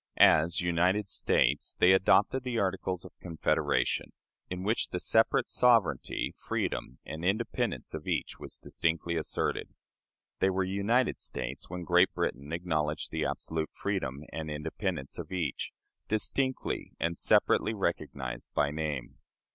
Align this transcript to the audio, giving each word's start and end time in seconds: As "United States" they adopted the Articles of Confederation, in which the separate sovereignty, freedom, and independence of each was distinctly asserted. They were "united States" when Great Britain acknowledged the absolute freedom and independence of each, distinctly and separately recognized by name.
As 0.17 0.61
"United 0.61 1.07
States" 1.09 1.75
they 1.77 1.91
adopted 1.91 2.41
the 2.43 2.57
Articles 2.57 3.05
of 3.05 3.13
Confederation, 3.19 4.13
in 4.49 4.63
which 4.63 4.87
the 4.87 4.99
separate 4.99 5.47
sovereignty, 5.47 6.33
freedom, 6.39 6.97
and 7.05 7.23
independence 7.23 7.93
of 7.93 8.07
each 8.07 8.39
was 8.39 8.57
distinctly 8.57 9.15
asserted. 9.15 9.75
They 10.39 10.49
were 10.49 10.63
"united 10.63 11.19
States" 11.21 11.69
when 11.69 11.83
Great 11.83 12.11
Britain 12.15 12.51
acknowledged 12.51 13.11
the 13.11 13.25
absolute 13.25 13.69
freedom 13.73 14.23
and 14.33 14.49
independence 14.49 15.19
of 15.19 15.31
each, 15.31 15.71
distinctly 16.07 16.93
and 16.99 17.15
separately 17.15 17.75
recognized 17.75 18.51
by 18.55 18.71
name. 18.71 19.19